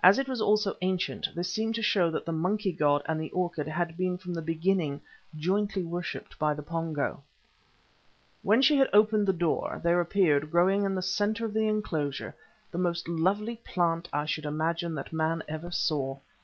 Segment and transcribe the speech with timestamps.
[0.00, 3.32] As it was also ancient, this seemed to show that the monkey god and the
[3.32, 5.00] orchid had been from the beginning
[5.34, 7.24] jointly worshipped by the Pongo.
[8.42, 12.32] When she had opened the door, there appeared, growing in the centre of the enclosure,
[12.70, 16.20] the most lovely plant, I should imagine, that man ever saw.